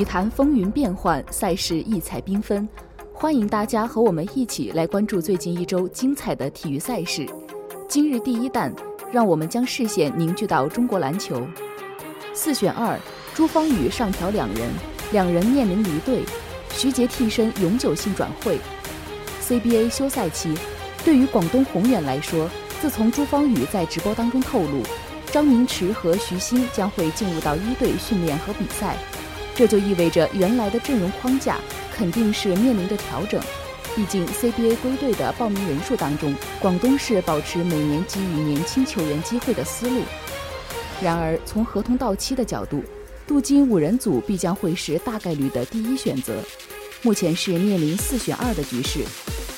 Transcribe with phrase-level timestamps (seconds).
[0.00, 2.66] 体坛风云变幻，赛事异彩缤纷，
[3.12, 7.28] 欢迎大家和我们一起来关注最近一周精彩的体育赛事。
[7.86, 8.74] 今日第一弹，
[9.12, 11.46] 让我们将视线凝聚到中国篮球。
[12.32, 12.98] 四选二，
[13.34, 14.70] 朱芳雨上调两人，
[15.12, 16.22] 两人面临离队，
[16.70, 18.58] 徐杰替身永久性转会。
[19.46, 20.54] CBA 休赛期，
[21.04, 22.48] 对于广东宏远来说，
[22.80, 24.82] 自从朱芳雨在直播当中透露，
[25.26, 28.96] 张明驰和徐新将会进入到一队训练和比赛。
[29.60, 31.58] 这就意味着原来的阵容框架
[31.94, 33.38] 肯定是面临着调整，
[33.94, 40.00] 毕竟 CBA 归队的报名人数当中，广东是保持每年给予年轻球员机会的思路。
[41.02, 42.82] 然而，从合同到期的角度，
[43.26, 46.42] 镀金五人组必将会是大概率的第一选择。
[47.02, 49.00] 目前是面临四选二的局势，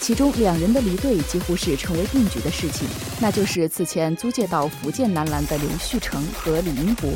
[0.00, 2.88] 其中两人的离队几乎是成为定局的事情，
[3.20, 7.08] 那就是此前租借到福建男篮的刘旭成和李英博。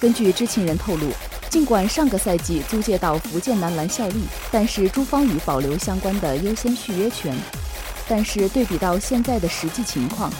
[0.00, 1.10] 根据知情人透露。
[1.50, 7.36] 尽管上个赛季租借到福建男篮效力，但是朱芳雨保留相关的优先续约权。
[8.08, 10.32] 但是对比到现在的实际情况，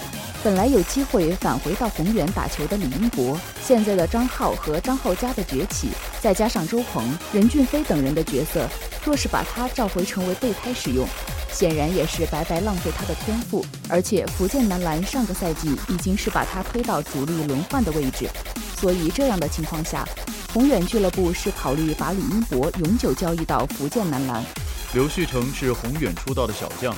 [0.44, 5.88] 本来有机会返回到宏远打球的李英博，现在的张浩和张浩佳的崛起，
[6.20, 8.68] 再加上周鹏、任骏飞等人的角色，
[9.04, 11.04] 若是把他召回成为备胎使用，
[11.52, 13.66] 显然也是白白浪费他的天赋。
[13.88, 18.28] 而且福建男篮上个赛季已经是把他推到主力轮换的位置，
[18.80, 20.06] 所以这样的情况下。
[20.52, 24.44] 宏远俱乐部是考虑把李英博永久交易到福建男篮。
[24.94, 26.92] 刘旭成是宏远出道的小将，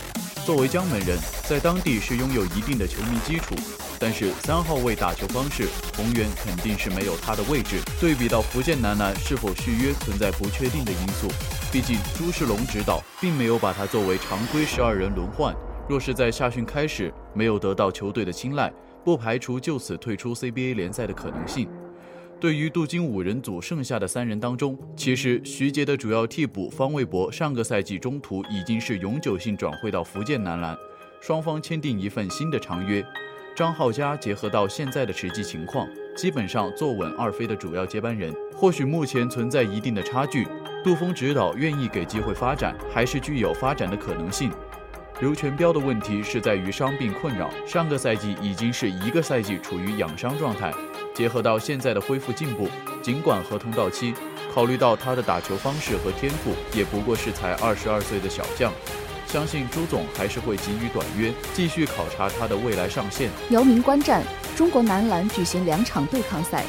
[0.46, 3.54] 作为江门人，在当地是拥有一定的球迷基础。
[3.98, 7.78] 但是三号位打球方式，宏远肯定是没有他的位置。
[8.00, 11.28] 对比到福建男篮是否续约存在不确定的因素，
[11.70, 15.54] 毕竟朱世龙指导并没有把他作为常规十二人轮换。
[15.86, 18.72] 若是在夏训开始没有得到球队的青睐，
[19.04, 21.68] 不排除就此退出 CBA 联赛的可能性。
[22.40, 30.76] 对于镀金五人组剩下的三人当中，其实徐杰的主要替补方卫博上个赛季中途已经是永久性转会到福建男篮，
[31.20, 33.04] 双方签订一份新的长约。
[33.54, 35.86] 张浩佳结合到现在的实际情况，
[36.16, 38.34] 基本上坐稳二飞的主要接班人。
[38.54, 40.48] 或许目前存在一定的差距，
[40.82, 44.50] 杜峰指导愿意给机会发展，还是具有发展的可能性。
[45.22, 50.74] 刘全彪的问题是在于伤病困扰，上个赛季已经是一个赛季处于养伤状态。
[51.14, 52.68] 结合到现在的恢复进步，
[53.00, 54.12] 尽管合同到期，
[54.52, 58.72] 考虑到他的打球方式和天赋，也不过是才二十二岁的小将，
[59.28, 63.30] 相信朱总还是会给予短约，继续考察他的未来上限。
[63.50, 64.24] 姚明观战，
[64.56, 66.64] 中国男篮举行两场对抗赛，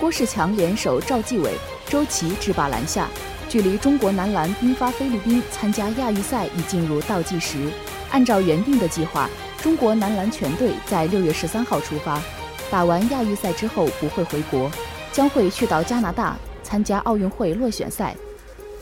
[0.00, 1.54] 郭士强联手赵继伟、
[1.86, 3.08] 周琦制霸篮下，
[3.48, 7.70] 距离中国男篮兵发菲律宾参加亚预赛已进入倒计时。
[8.14, 9.28] 按照原定的计划，
[9.60, 12.22] 中国男篮全队在六月十三号出发。
[12.70, 14.70] 打完亚预赛之后不会回国，
[15.12, 18.14] 将会去到加拿大参加奥运会落选赛。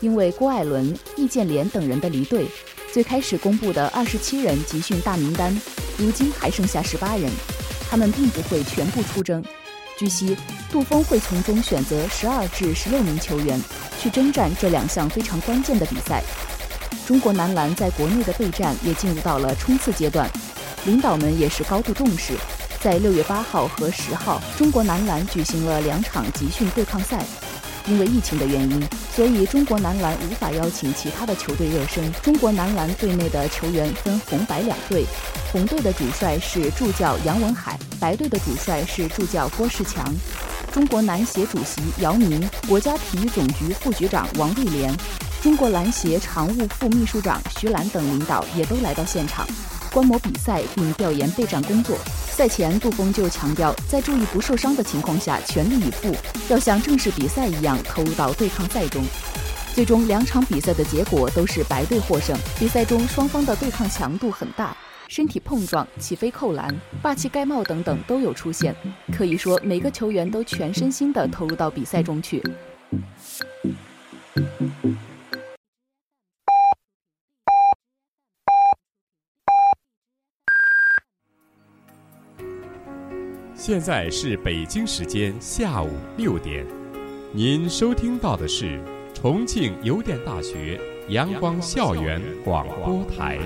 [0.01, 2.45] 因为郭艾伦、易建联等人的离队，
[2.91, 5.59] 最开始公布的二十七人集训大名单，
[5.97, 7.27] 如今还剩下十八人，
[7.89, 9.43] 他们并不会全部出征。
[9.97, 10.37] 据悉，
[10.71, 13.59] 杜峰会从中选择十二至十六名球员
[13.99, 16.21] 去征战这两项非常关键的比赛。
[17.05, 20.29] 中国男篮在国内的备战也进入到了冲刺阶段，
[20.85, 22.33] 领导们也是高度重视。
[22.79, 27.23] 在六月八号和十号，中国男篮举行了两场集训对抗赛。
[27.85, 32.09] 因为疫情的原因，所以中国男篮无法邀请其他的球队热身。
[32.21, 35.05] 中国男篮队内的球员分红白两队，
[35.51, 40.05] 红队的主帅是助教杨文海，白队的主帅是助教郭士强。
[40.71, 44.95] 中国男协主席姚明，国家体育总局副局长王瑞莲，
[45.43, 49.45] 中国篮协常务副秘书长徐兰等领导也都来到现场，
[49.91, 51.97] 观摩比赛并调研备战工作。
[52.29, 56.15] 赛前，杜峰就强调，在注意不受伤的情况下，全力以赴，
[56.47, 59.03] 要像正式比赛一样投入到对抗赛中。
[59.75, 62.33] 最终，两场比赛的结果都是白队获胜。
[62.57, 64.73] 比赛中，双方的对抗强度很大，
[65.09, 68.73] 身体碰撞、起飞扣篮、霸气盖帽等等都有出现。
[69.11, 72.41] 可以说，每个球员都全身心地投入到比赛中去。
[83.65, 86.67] 现在是北京时间下午六点，
[87.31, 88.77] 您收听到的是
[89.13, 90.77] 重庆邮电大学
[91.07, 93.39] 阳光校园广播台。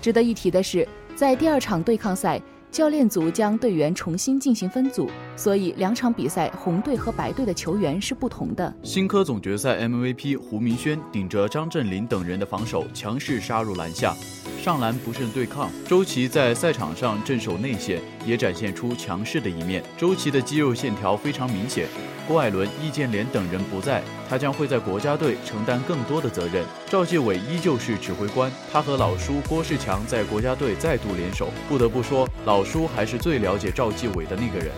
[0.00, 2.40] 值得一提的是，在第二场对抗赛，
[2.70, 5.06] 教练组将队员重新进行分组，
[5.40, 8.70] 所以两场比赛红队和白队的球员是不同的。
[8.82, 14.14] 新科总决赛 MVP 胡明轩顶着张镇麟等人的防守，强势杀入篮下。
[14.60, 19.82] 上篮不慎对抗，周琦在赛场上镇守内线，也展现出强势的一面。
[19.96, 21.88] 周琦的肌肉线条非常明显。
[22.28, 26.62] 郭艾伦、易建联等人不在，他将会在国家队承担更多的责任。
[26.90, 31.48] 赵继伟依旧是指挥官，他和老叔郭士强在国家队再度联手。
[31.66, 34.70] 不得不说，老叔还是最了解赵继伟的那个人。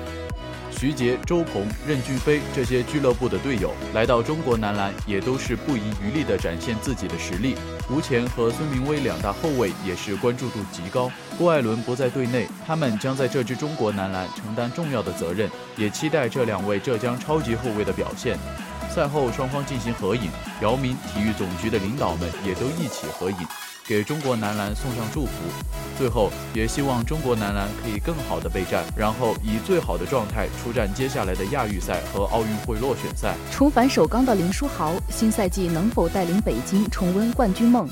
[0.83, 7.55] 徐杰、周鹏、任骏飞这些俱乐部的队友来到中国男篮，也都是不遗余力地展现自己的实力。
[7.89, 11.09] 吴前和孙铭威两大后卫也是关注度极高。
[11.39, 18.37] 郭艾伦不在队内，他们将在这支中国男篮承担重要的责任，也期待这两位浙江超级后卫的表现。
[18.91, 20.33] 赛后双方进行合影，
[20.63, 23.37] 姚明体育总局的领导们也都一起合影。
[23.85, 25.33] 给中国男篮送上祝福，
[25.99, 33.35] 最后也希望中国男篮可以更好的备战，然后以最好的状态出战接下来的亚预赛和奥运会落选赛。
[33.51, 37.89] 重返首钢的林书豪，新赛季能否带领北京重温冠军梦？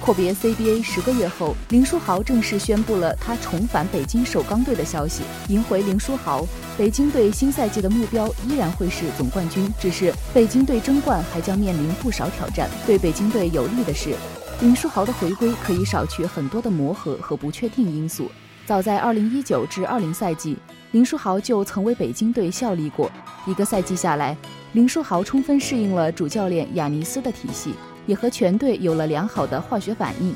[0.00, 5.22] 阔别 CBA 十个月后，林书豪正式宣布了他重返北京首钢队的消息。
[5.48, 6.44] 赢回林书豪，
[6.76, 12.68] 北京队新赛季的目标依然会是总冠军，只是北京队争冠还将面临不少挑战。
[12.86, 14.14] 对北京队有利的是。
[14.60, 18.28] 林书豪的回归可以少去很多的磨合和不确定因素。
[18.66, 20.56] 早在2019至20赛季，
[20.90, 23.08] 林书豪就曾为北京队效力过。
[23.46, 24.36] 一个赛季下来，
[24.72, 27.72] 林书豪充分适应了主教练亚尼斯的体系，
[28.04, 30.34] 也和全队有了良好的化学反应。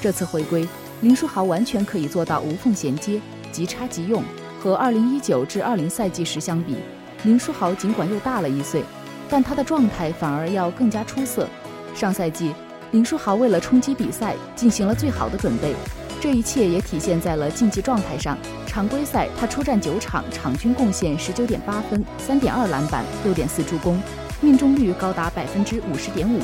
[0.00, 0.68] 这次回归，
[1.00, 3.20] 林书豪完全可以做到无缝衔接、
[3.50, 4.22] 即插即用。
[4.60, 6.76] 和2019至20赛季时相比，
[7.24, 8.84] 林书豪尽管又大了一岁，
[9.28, 11.48] 但他的状态反而要更加出色。
[11.92, 12.54] 上赛季。
[12.92, 15.74] 林书豪为了冲击比赛，进行了最好的准备，
[16.20, 18.38] 这一切也体现在了竞技状态上。
[18.66, 24.00] 常规赛他出战九场，场均贡献十九点八分、三点二篮板、六点四助攻，
[24.40, 26.40] 命中率高达百分之五十点五，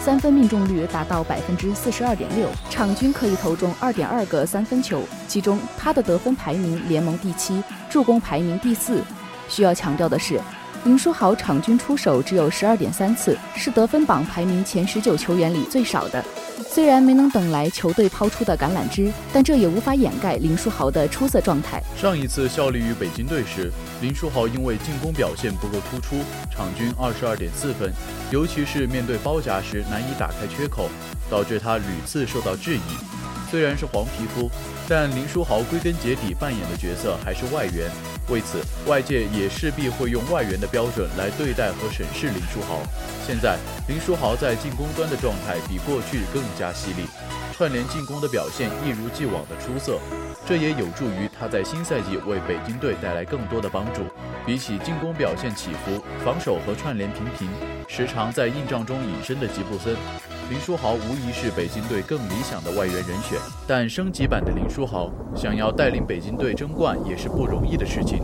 [0.00, 9.02] 三分命中率达到百分之四十二点六，场均可以投中二点二个三分球，其中他的得分排名联盟第七，助攻排名第四。
[9.48, 10.40] 需要强调的是。
[10.84, 16.24] 林书豪场均出手只有十二点三次，是得分榜排名前十九球员里最少的。
[16.68, 21.80] 虽然没能等来球队抛出的橄榄枝，但这也无法掩盖林书豪的出色状态。
[21.96, 23.70] 上一次效力于北京队时，
[24.00, 26.16] 林书豪因为进攻表现不够突出，
[26.50, 27.92] 场均二十二点四分，
[28.32, 30.88] 尤其是面对包夹时难以打开缺口，
[31.30, 32.80] 导致他屡次受到质疑。
[33.52, 34.50] 虽然是黄皮肤，
[34.88, 37.90] 但林书豪归根结底扮演的角色还是外援，
[38.28, 42.82] 为此外界也势必会用外援的标准来对待和审视林书豪。
[43.26, 43.56] 现在
[43.88, 47.06] 林书豪在进攻端的状态比过去更加犀利，
[47.56, 49.98] 串联进攻的表现一如既往的出色，
[50.44, 54.02] 这也有助于他在新赛季为北京队带来更多的帮助。
[54.44, 57.48] 比起进攻表现起伏，防守和串联平平，
[57.86, 59.96] 时常在硬仗中隐身的吉布森。
[60.50, 68.18] 林书豪无疑是北京队更理想的外援人选，但升级版的林书豪想要带领北京队争冠也是不容易的事情。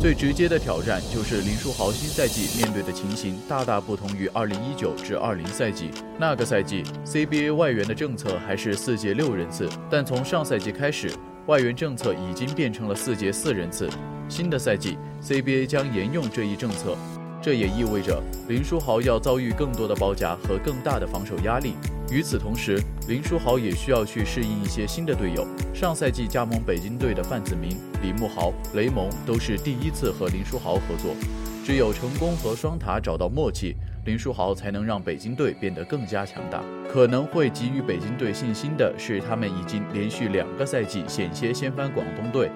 [0.00, 5.90] 最直接的挑战就是林书豪新赛季面对的情形大大不同于2019至20赛季。
[6.18, 11.10] 那个赛季 CBA 外援的政策还是四节六人次，但从上赛季开始，
[11.46, 13.88] 外援政策已经变成了四节四人次。
[14.28, 16.96] 新的赛季 CBA 将沿用这一政策。
[17.42, 21.74] 这也意味着林书豪要遭遇更多的包夹和更大的防守压力。
[22.10, 25.44] 与此同时，林书豪也需要去适应一些新的队友。
[25.74, 31.16] 上赛季加盟北京队的范子铭、李慕豪、雷蒙都是第一次和林书豪合作。
[31.64, 36.62] 只有成功和双塔找到默契，林书豪才能让北京队变得更加强大。
[36.92, 42.50] 可能会给予北京队信心的是，他们已经连续两个赛季险些掀翻广东队。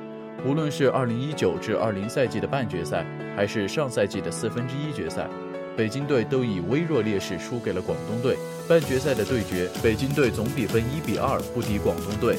[0.44, 5.28] 无论是2019至20赛季的半决赛，还是上赛季的四分之一决赛，
[5.76, 8.36] 北京队都以微弱劣势输给了广东队。
[8.68, 12.36] 半决赛的对决，北京队总比分一比二不敌广东队。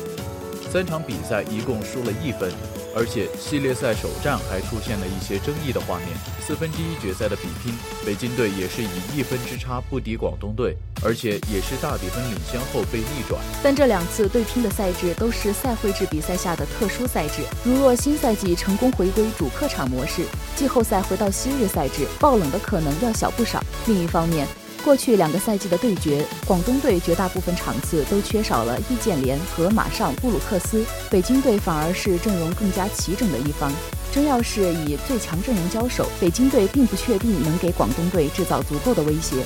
[0.78, 2.54] 三场比赛一共输了一分。
[2.96, 6.10] 而且系列赛首战还出现了一些争议的画面。
[6.40, 7.74] 四分之一决赛的比拼，
[8.06, 13.42] 北京队也是以一分之差不敌广东队，而且也是大比分领先后被逆转。
[13.64, 17.42] 但这两次对拼的赛制都是赛会制比赛下的特殊赛制。
[17.64, 23.64] 如若新赛季成功回归主客场模式，季后赛回到昔日赛制，爆冷的可能要小不少。
[23.88, 24.48] 另一方面，
[24.84, 33.72] 过去两个赛季的对决，广东队绝大部分场次都缺少了易建联和马上布鲁克斯，北京队反而是阵容更加齐整的一方。
[34.12, 39.44] 真要是以最强阵容交手，北京队并不确定能给广东队制造足够的威胁。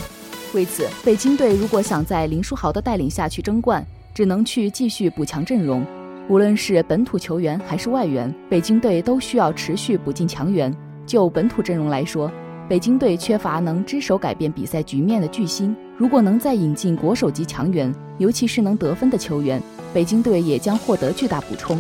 [0.54, 5.86] 为此，北京队如果想在林书豪的带领下去争冠，只能去继续补强阵容。
[6.30, 10.72] 无论是本土球员还是外援，北京队都需要持续补进强援。
[11.06, 12.32] 就本土阵容来说，
[12.72, 19.62] 北京队缺乏能只手改变比赛局面的巨星，如果能再引进国手级强援，尤其是能得分的球员，
[19.94, 21.78] 北京队也将获得巨大补充。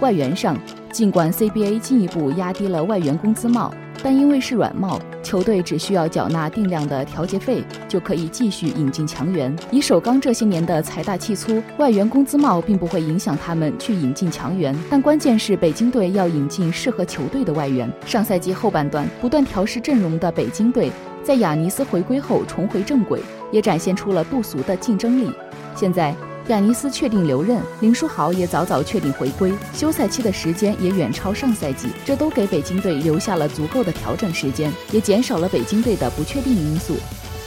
[0.00, 0.56] 外援上，
[0.90, 3.74] 尽管 CBA 进一步压低了外援工资帽。
[4.02, 9.54] 但因为是软帽，球队只需要缴纳定量的调节费，就可以继续引进强援。
[9.70, 14.76] 以首钢这些年的财大气粗，外援工资帽并不会影响他们去引进强援。
[14.90, 17.88] 但关键是北京队要引进适合球队的外援。
[18.04, 20.90] 上赛季后半段不断调试阵容的北京队，
[21.22, 23.20] 在亚尼斯回归后重回正轨，
[23.52, 25.30] 也展现出了不俗的竞争力。
[25.76, 26.12] 现在。
[26.48, 36.96] 亚尼斯确定留任，林书豪也早早确定回归，休赛期的时间也远超上赛季，这都给北京队留下了足够的调整时间，也减少了北京队的不确定因素。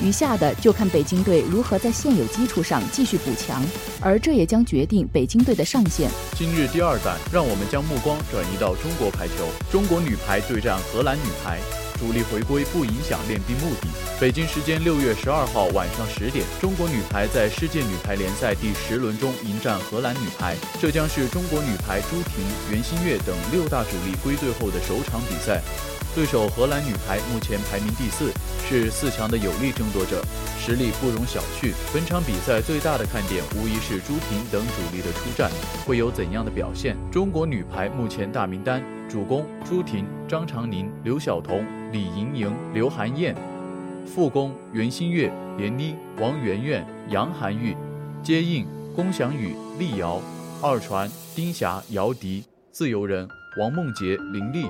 [0.01, 3.61] 余下的就看北京队如何在现有基础上继续补强，
[3.99, 6.09] 而这也将决定北京队的上限。
[6.33, 9.33] 今日第二弹，让我们将目光转移到中国排球，
[9.69, 11.59] 中国女排对战荷兰女排。
[11.95, 13.87] 主力回归不影响练兵目的。
[14.19, 25.61] 北京时间六月十二号晚上十点，中国女排在世界女排联赛第十轮中迎战荷兰女排，这将是中国女排朱婷、袁心玥等六大主力归队后的首场比赛。
[26.15, 28.31] 对手荷兰女排目前排名第四，
[28.65, 30.23] 是四强的有力争夺者，
[30.57, 31.73] 实力不容小觑。
[31.93, 35.51] 本场比赛最大的看点无疑是朱婷等主力的出战，
[35.85, 36.95] 会有怎样的表现？
[37.11, 43.35] 中国女排目前大名单：主攻朱婷、张常宁、刘晓彤、李盈莹、刘涵燕；
[44.05, 47.75] 副攻袁心玥、闫妮、王媛媛、杨涵玉；
[48.23, 50.21] 接应龚翔宇、厉瑶；
[50.61, 52.41] 二传丁霞、姚迪；
[52.71, 53.27] 自由人
[53.59, 54.65] 王梦洁、林丽。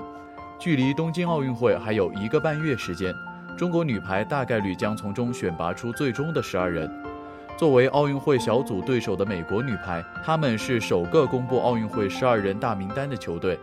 [0.58, 3.14] 距离东京奥运会还有一个半月时间，
[3.58, 6.90] 中国女排大概率将从中选拔出最终的十二人。
[7.58, 13.60] 作为奥运会小组对手的美国女排，他们是首个公布奥运会十二人大名单的球队。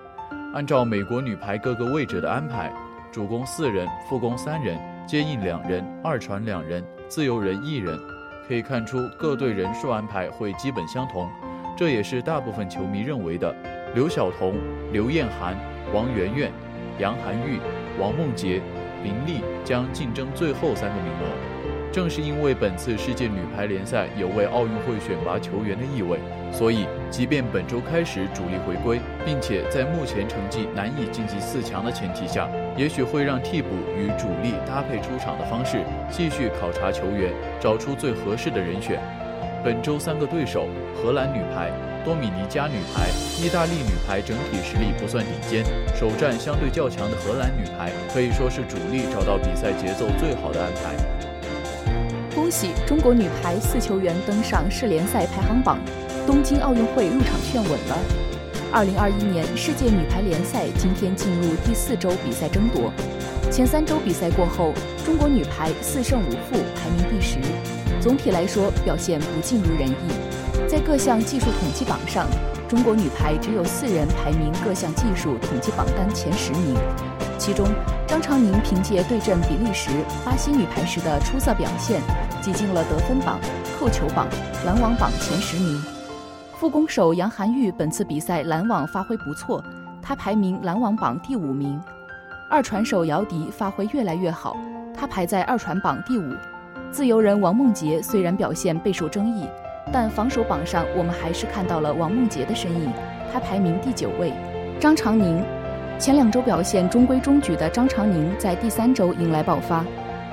[0.54, 2.70] 按照美国女排各个位置的安排，
[3.10, 7.98] 主攻四人，副攻三人，接应两人，二传两人，自由人一人。
[8.46, 11.28] 可以看出各队人数安排会基本相同，
[11.74, 13.54] 这也是大部分球迷认为的。
[13.94, 14.54] 刘晓彤、
[14.92, 15.56] 刘晏含、
[15.92, 16.52] 王媛媛。
[17.02, 17.58] 杨涵玉、
[17.98, 18.62] 王梦洁、
[19.02, 21.26] 林丽将竞争最后三个名额。
[21.90, 26.20] 正是因为本次世界女排联赛有为奥运会选拔球员的意味，
[26.52, 33.68] 所以即便本周开始主力回归，并且在目前成绩难以晋级四强的前提下，也许会让替补
[33.98, 38.98] 与主力搭配出场的方式，继续考察球员，找出最合适的人选。
[39.62, 41.70] 本周三个对手：荷兰女排、
[42.04, 43.08] 多米尼加女排、
[43.40, 45.64] 意大利女排，整体实力不算顶尖。
[45.94, 50.94] 首战相对较强的荷兰女排，可以说是主力找到比赛节奏最好的安排。
[52.34, 55.78] 恭喜中国女排四球员登上世联赛排行榜，
[56.26, 57.98] 东京奥运会入场券稳了。
[58.72, 62.90] 二零二一年世界女排联赛今天进入第四周比赛争夺，
[63.50, 64.72] 前三周比赛过后，
[65.04, 67.38] 中国女排四胜五负，排名第十。
[68.00, 70.31] 总体来说，表现不尽如人意。
[70.72, 72.26] 在各项技术统计榜上，
[72.66, 76.74] 中国女排只有四人排名各项技术统计榜单前十名。
[77.36, 77.66] 其中，
[78.08, 79.90] 张常宁凭借对阵比利时、
[80.24, 82.00] 巴西女排时的出色表现，
[82.40, 83.38] 挤进了得分榜、
[83.78, 84.26] 扣球榜、
[84.64, 85.78] 拦网榜前十名。
[86.58, 89.62] 副攻手杨涵玉本次比赛拦网发挥不错，
[90.00, 91.78] 她排名拦网榜第五名。
[92.48, 94.56] 二传手姚迪发挥越来越好，
[94.96, 96.34] 她排在二传榜第五。
[96.90, 99.46] 自由人王梦洁虽然表现备受争议，
[99.92, 102.90] 但防守榜上我们还是看到了王梦洁的身影，
[103.30, 104.32] 她排名第九位。
[104.80, 105.44] 张常宁，
[105.98, 109.84] 前两周表现中规中矩的张常宁在第三周迎来爆发，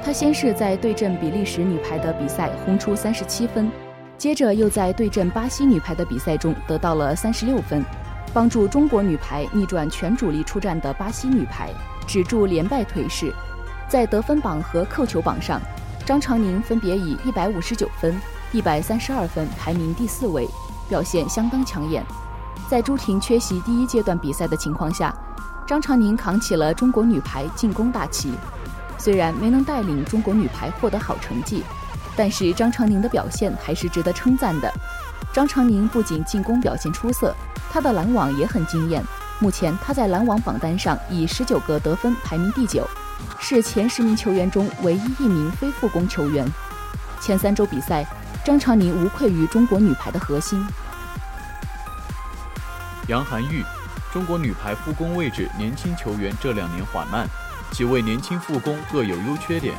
[0.02, 3.70] 她先是在对阵比利时女排的比赛轰出三十七分，
[4.18, 7.84] 接着又在对阵巴西女排的比赛中得到了三十六分，
[8.34, 11.70] 帮助中国女排逆转全主力出战的巴西女排，
[12.08, 13.34] 止住连败颓势。
[13.90, 15.62] 在得分榜和扣球榜上。
[16.06, 18.20] 张常宁分别以一百五十九分、
[18.52, 20.50] 一百三十二分排名第四位，
[20.88, 22.04] 表现相当抢眼。
[22.68, 25.14] 在朱婷缺席第一阶段比赛的情况下，
[25.68, 28.34] 张常宁扛起了中国女排进攻大旗。
[28.98, 31.64] 虽然没能带领中国女排获得好成绩，
[32.16, 34.72] 但是张常宁的表现还是值得称赞的。
[35.32, 37.36] 张常宁不仅进攻表现出色，
[37.72, 39.04] 她的拦网也很惊艳。
[39.38, 42.84] 目前她在拦网榜单上以十九个得分排名第九。
[43.40, 46.46] 是前十名球员中唯一一名非副攻球员。
[47.22, 48.06] 前三周比赛，
[48.46, 50.66] 张常宁无愧于中国女排的核心。
[53.08, 53.64] 杨涵玉，
[54.14, 57.28] 中国女排复工位置年轻球员这两年缓慢，
[57.72, 59.74] 几位年轻复工各有优缺点。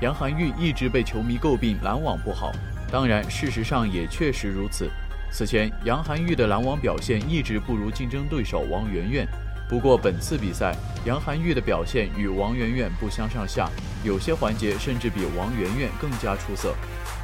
[0.00, 2.52] 杨涵玉一直被球迷诟病拦网不好，
[2.90, 4.90] 当然事实上也确实如此。
[5.30, 9.26] 此前，杨涵玉的拦网表现一直不如竞争对手王媛媛。
[9.68, 10.76] 不过本次比赛，
[11.06, 13.68] 杨涵玉的表现与王媛媛不相上下，
[14.04, 16.74] 有些环节甚至比王媛媛更加出色。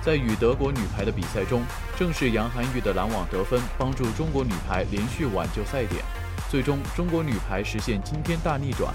[0.02, 1.62] 在与德国女排的比赛中，
[1.96, 6.02] 正是杨涵玉的拦网得分，帮助中国女排连续挽救赛点，
[6.48, 8.92] 最终中国女排实现惊天大逆转。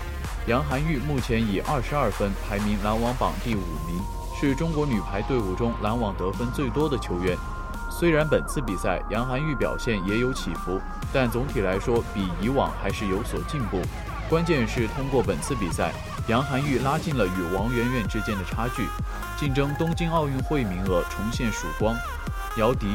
[0.48, 4.01] 杨涵玉目前以二十二分排名拦网榜第五名，
[4.39, 7.38] 是中国女排队伍中拦网得分最多的球员。
[7.92, 10.82] 虽然本次比赛杨涵玉表现也有起伏，
[11.13, 13.80] 但总体来说比以往还是有所进步。
[14.27, 15.94] 关键是通过本次比赛，
[16.27, 18.88] 杨涵玉拉近了与王媛媛之间的差距。
[19.38, 21.96] 竞争东京奥运会名额重现曙光。
[22.58, 22.88] 姚迪，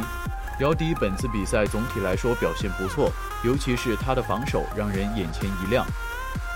[0.58, 3.12] 姚迪本次比赛总体来说表现不错，
[3.44, 5.86] 尤其是他的防守让人眼前一亮。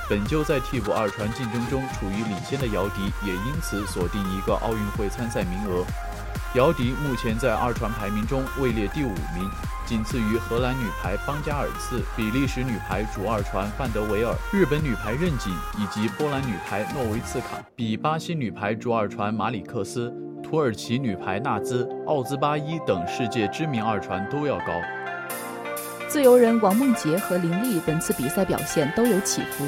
[0.09, 5.85] 本就在替补二传竞争中处于领先的姚迪，也因此锁定一个奥运会参赛名额。
[6.55, 9.51] 姚迪目前在二传排名中位列第五名，
[9.85, 24.81] 仅次于荷兰女排邦加尔茨、比利时女排主二传范德维尔、日本女排任锦以及波兰女排诺维茨卡，比巴西女排主二传马里克斯、土耳其女排纳兹、奥兹巴伊等世界知名二传都要高。
[26.07, 29.67] 自由人王梦洁和林丽本次比赛表现都有起伏，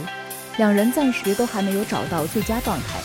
[0.57, 3.01] 两人暂时都还没有找到最佳状态。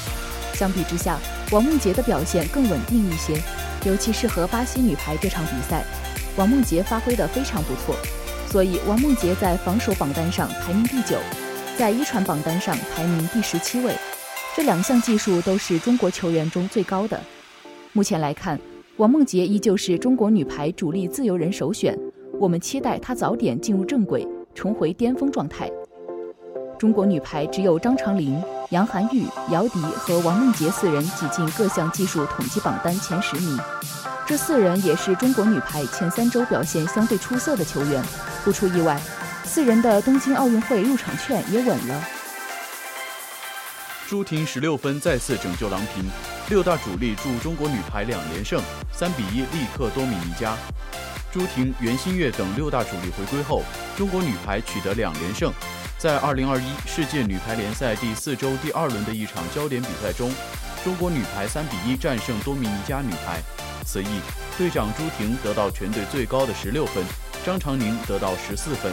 [0.54, 1.18] 相比之下，
[1.52, 3.42] 王梦洁的表现更稳定一些。
[3.84, 5.84] 尤其是和巴西女排这场比赛，
[6.38, 7.96] 王梦洁发挥得非常不错，
[8.48, 11.18] 所以王梦洁在防守榜单上排名第九，
[11.78, 13.96] 在一传榜单上排名第十七位，
[14.56, 17.20] 这两项技术都是中国球员中最高的。
[17.92, 18.60] 目前来看，
[18.98, 21.98] 王梦洁依旧是中国女排主力自由人首选，
[22.40, 25.68] 我们期待她早点进入正轨，重回巅峰状态。
[26.82, 33.56] 中国女排只有张常宁、杨涵玉、姚迪和王梦洁四人挤进各项技术统计榜单前十名，
[34.26, 38.04] 这四人也是中国女排前三周表现相对出色的球员。
[38.44, 39.00] 不出意外，
[39.44, 42.04] 四人的东京奥运会入场券也稳了。
[44.08, 46.10] 朱婷十六分再次拯救郎平，
[46.50, 48.60] 六大主力助中国女排两连胜，
[48.92, 50.58] 三比一力克多米尼加。
[51.32, 53.62] 朱婷、袁心玥等六大主力回归后，
[53.96, 55.54] 中国女排取得两连胜。
[56.02, 60.32] 在二零二一世界女排联赛第四周第二轮的一场焦点比赛中，
[60.84, 63.40] 中国女排三比一战胜多米尼加女排。
[63.86, 64.08] 此役，
[64.58, 67.04] 队长朱婷得到全队最高的十六分，
[67.46, 68.92] 张常宁得到十四分。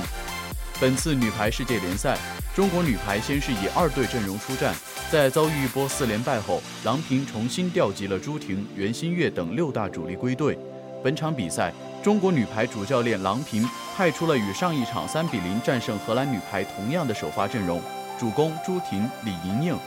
[0.78, 2.18] 本次女排世界联赛，
[2.54, 4.74] 中国女排先是以二队阵容出战，
[5.10, 10.58] 在遭遇一波四连败后，郎平重新调集了朱婷、袁心玥等六大主力归队。
[11.02, 11.72] 本场比赛。
[12.08, 17.82] 中国女排主教练郎平派出了与上一场三比零战胜荷兰女排同样的首发阵容：
[18.18, 19.78] 主攻朱婷、李盈莹，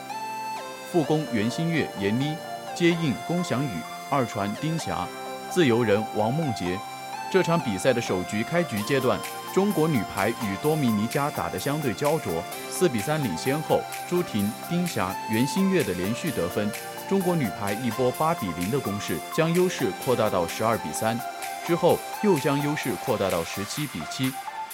[0.91, 2.35] 副攻袁心玥、闫妮，
[2.75, 3.69] 接应龚翔宇，
[4.07, 5.07] 二传丁霞，
[5.49, 6.77] 自由人王梦洁。
[7.31, 9.19] 这场比赛的首局开局阶段，
[9.51, 16.71] 中国女排与多米尼加打得相对焦灼，四比三领先后，朱婷、丁霞、袁心玥的连续得分，
[17.09, 21.19] 中国女排一波八比零的攻势，将优势扩大到十二比三。
[21.65, 24.33] 之后又将优势扩大到十七比七，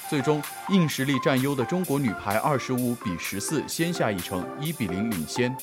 [0.10, 5.56] 最终硬实力占优的中国女排二十五比十四先下一城，一比零领先。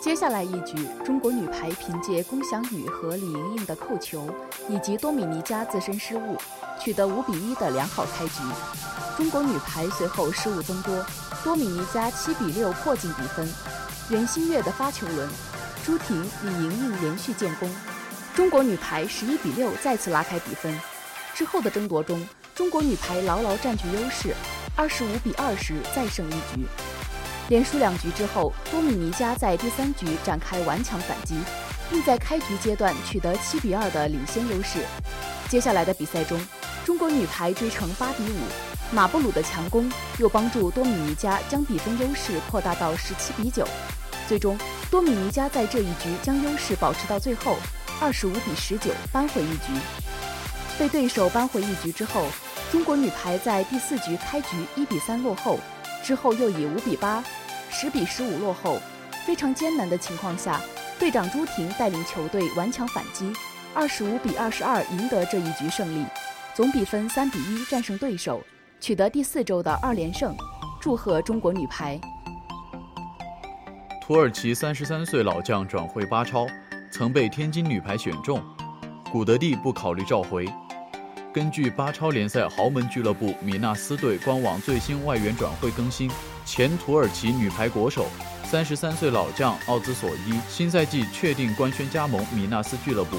[0.00, 4.28] 接下来一局，中国女排凭借龚翔宇和李盈莹的扣球，
[4.68, 6.36] 以及多米尼加自身失误，
[6.78, 8.42] 取得五比一的良好开局。
[9.16, 11.04] 中国女排随后失误增多，
[11.42, 13.48] 多米尼加七比六迫近比分。
[14.10, 15.28] 袁心玥的发球轮，
[15.84, 17.70] 朱婷、李盈莹连续建功。
[18.34, 20.76] 中国女排十一比六再次拉开比分，
[21.34, 24.34] 之后的争夺中，中国女排牢牢占据优势，
[24.74, 26.66] 二十五比二十再胜一局。
[27.48, 31.38] 连输两局之后，多米尼加在第三局展开顽强反击，
[31.88, 34.80] 并在开局阶段取得七比二的领先优势。
[35.48, 36.36] 接下来的比赛中，
[36.84, 38.38] 中国女排追成八比五，
[38.90, 43.64] 马布鲁的强攻又帮助多米尼加将比分优势扩大到十七比九。
[44.26, 44.58] 最终，
[44.90, 47.56] 多米尼加在这一局将优势保持到最后。
[48.00, 49.72] 二十五比十九扳回一局，
[50.76, 52.26] 被对手扳回一局之后，
[52.72, 55.60] 中国女排在第四局开局一比三落后，
[56.02, 57.22] 之后又以五比八、
[57.70, 58.80] 十比十五落后，
[59.24, 60.60] 非常艰难的情况下，
[60.98, 63.32] 队长朱婷带领球队顽强反击，
[63.72, 66.04] 二十五比二十二赢得这一局胜利，
[66.52, 68.42] 总比分三比一战胜对手，
[68.80, 70.36] 取得第四周的二连胜，
[70.80, 71.98] 祝贺中国女排。
[74.06, 76.46] 土耳其三十三岁老将转会巴超。
[76.90, 78.38] 曾被天津女排选中，
[79.10, 80.46] 古德蒂不考虑召回。
[81.32, 86.10] 根据巴超联赛豪门俱乐部米纳斯队官网最新外援转会更新，
[86.44, 88.04] 前土耳其女排国手、
[88.44, 93.16] 三十三岁老将奥兹索伊新赛季确定官宣加盟米纳斯俱乐部，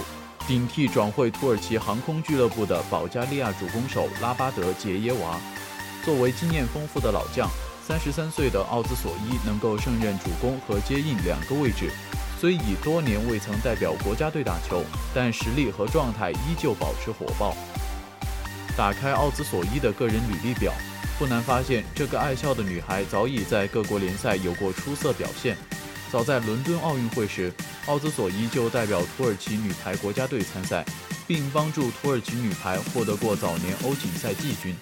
[0.48, 5.40] 顶替转会土耳其航空俱乐部的保加利亚主攻手拉巴德杰耶娃。
[6.04, 7.50] 作为经验丰富的老将，
[7.88, 11.92] 三十三岁的奥兹索伊能够胜任主攻和接应两个位置。
[12.42, 17.56] 虽已多年未曾代表国家队打球，但实力和状态依旧保持火爆。
[18.76, 20.74] 打开奥兹索伊的个人履历表，
[21.20, 25.56] 不难发现，这个爱笑的女孩早已在各国联赛有过出色表现。
[26.12, 27.54] 早在伦敦奥运会时，
[27.86, 30.84] 奥兹索伊就代表土耳其女排国家队参赛，
[31.28, 34.76] 并帮助土耳其女排获得过早年欧锦赛季军。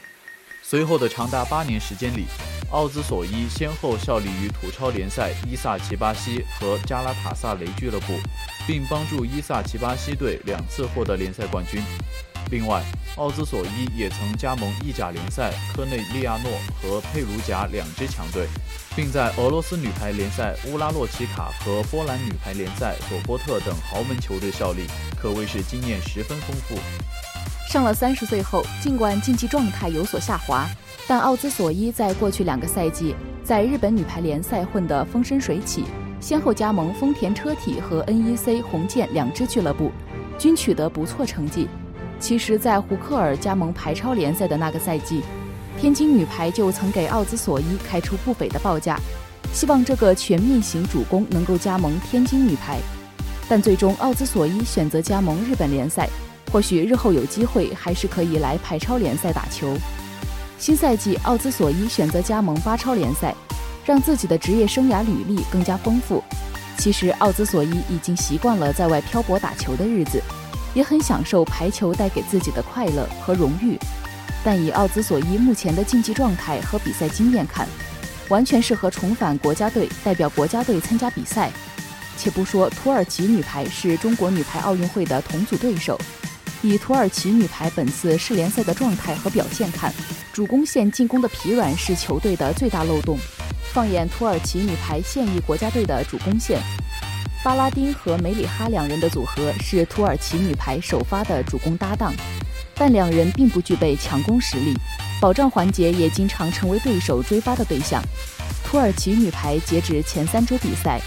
[0.66, 2.26] 随后的长达八年时间里，
[2.74, 8.20] 奥兹索伊先后效力于土超联赛伊萨奇巴西和加拉塔萨雷俱乐部，
[8.66, 11.84] 并帮助伊萨奇巴西队两次获得联赛冠军。
[12.50, 12.84] 另外，
[13.18, 18.48] 奥兹索伊也曾加盟意甲联赛科内利亚诺和佩鲁贾两支强队，
[18.96, 26.80] 并在俄罗斯女排联赛乌拉洛奇卡和波兰女排联赛索波特等豪门球队效力，可谓是经验十分丰富。
[27.70, 30.68] 上了三十岁后，尽管竞技状态有所下滑，
[31.08, 33.13] 但奥兹索伊在过去两个赛季
[33.44, 35.84] 在日本女排联赛混得风生水起，
[36.22, 39.92] 先后加盟丰田车体和 NEC 红箭两支俱乐部，
[40.39, 41.68] 均取得不错成绩。
[42.22, 45.22] 其实，在胡克尔加盟排超联赛的那个赛季，
[45.78, 48.98] 天津女排就曾给奥兹索伊开出不菲的报价，
[49.52, 52.80] 希望这个全面型主攻能够加盟天津女排。
[53.50, 56.08] 但最终，奥兹索伊选择加盟日本联赛，
[56.50, 59.76] 或许日后有机会还是可以来排超联赛打球。
[60.58, 63.36] 新赛季，奥兹索伊选择加盟巴超联赛，
[63.86, 66.24] 让自己的职业生涯履历更加丰富。
[66.78, 70.22] 其实，奥兹索伊已经习惯了在外漂泊打球的日子。
[70.76, 73.78] 也很享受排球带给自己的快乐和荣誉，
[74.44, 77.68] 但以奥兹索伊目前的竞技状态和比赛经验看，
[78.28, 81.52] 完全适合重返国家队，代表国家队参加比赛。
[82.18, 85.96] 且不说土耳其女排是中国女排奥运会的同组对手，
[86.63, 89.93] 以土耳其女排本次世联赛的状态和表现看，
[90.32, 93.19] 主攻线进攻的疲软是球队的最大漏洞。
[93.73, 96.62] 放眼土耳其女排现役国家队的主攻线。
[97.43, 102.13] 巴拉丁和梅里哈两人的组合是土耳其女排首发的主攻搭档，
[102.76, 104.73] 但两人并不具备强攻实力，
[105.19, 108.02] 保障环节也经常成为对手追发的对象。
[108.63, 111.02] 土耳其女排截止前三周比赛，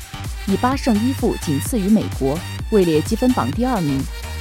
[0.47, 2.39] 以八胜一负仅次于美国，
[2.73, 3.99] 位列积分榜第二名，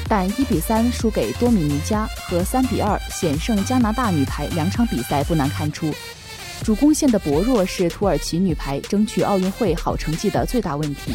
[0.08, 5.94] 但一比三输给多米尼加和三比二险胜加拿大女排两场比赛不难看出，
[6.64, 11.14] 主攻线的薄弱是土耳其女排争取奥运会好成绩的最大问题。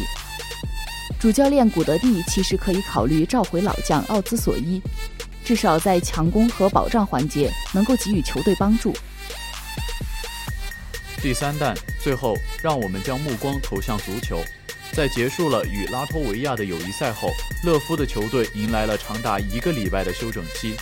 [1.19, 4.81] 主教练古德蒂其实可以考虑召回老将奥兹索伊，
[5.45, 8.93] 至少在强攻和保障环节能够给予球队帮助。
[11.21, 14.41] 第三弹，最后让我们将目光投向足球。
[14.93, 17.29] 在结束了与拉脱维亚的友谊赛后，
[17.63, 20.75] 勒夫的球队迎来了长达一个礼拜的休整期。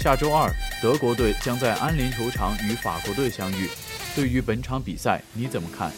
[0.00, 0.48] 下周二，
[0.80, 3.68] 德国队将在安联球场与法国队相遇。
[4.14, 5.90] 对于本场比赛，你怎么看？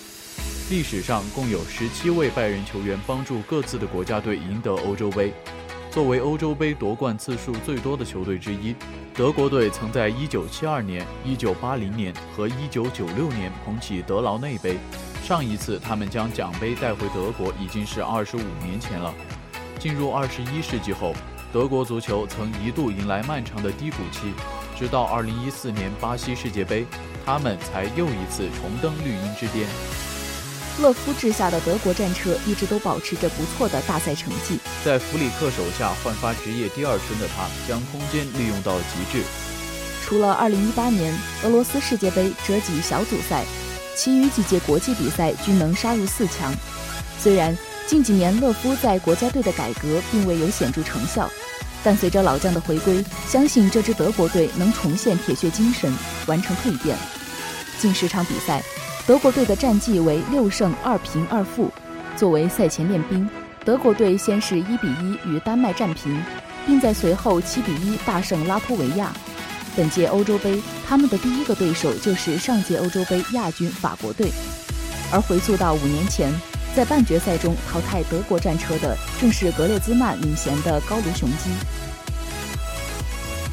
[0.71, 5.35] 历史上共有十七位拜仁球员帮助各自的国家队赢得欧洲杯。
[5.91, 8.75] 作为欧洲杯夺冠次数最多的球队之一，
[9.15, 14.79] 德国队曾在1972年、1980年和1996年捧起德劳内杯。
[15.27, 19.13] 上一次他们将奖杯带回德国已经是二十五年前了。
[19.79, 21.15] 进入二十一世纪后，
[21.53, 24.33] 德国足球曾一度迎来漫长的低谷期，
[24.77, 26.87] 直到二零一四年巴西世界杯，
[27.25, 29.69] 他们才又一次重登绿茵之巅。
[30.81, 34.59] 勒夫治下的德国战车一直都保持着不错的大赛成绩。
[34.85, 39.25] 在弗里克手下焕发职业第二春的他，将空间利用到极致。
[40.05, 43.45] 除了2018年俄罗斯世界杯折戟小组赛，
[43.99, 46.55] 其余几届国际比赛均能杀入四强。
[47.19, 47.59] 虽然
[47.89, 51.29] 近几年勒夫在国家队的改革并未有显著成效，
[51.83, 55.93] 但随着老将的回归，相信这支德国队能重现铁血精神，
[56.27, 56.97] 完成蜕变。
[57.81, 58.63] 近十场比赛。
[59.05, 61.73] 德国队的战绩为六胜二平二负。
[62.15, 63.27] 作为赛前练兵，
[63.65, 66.23] 德国队先是一比一与丹麦战平，
[66.67, 69.11] 并在随后七比一大胜拉脱维亚。
[69.79, 74.33] 本届欧洲杯，他们的第一个对手就是上届欧洲杯亚军法国队。
[75.13, 76.33] 而回溯到五年前，
[76.75, 81.51] 在半决赛中淘汰德国战车的，正是格列兹曼领衔的高卢雄鸡。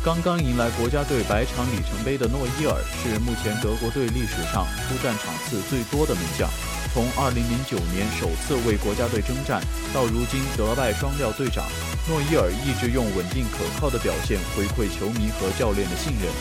[0.04, 6.50] 刚刚迎来国家队百场里程碑的诺伊尔是目前德国队历史上出战场次最多的门将。
[6.96, 9.62] 从2009年首次为国家队征战，
[9.94, 11.66] 到如今德拜双料队长，
[12.08, 16.32] 诺伊尔一直用稳定可靠的表现回馈球迷和教练的信任。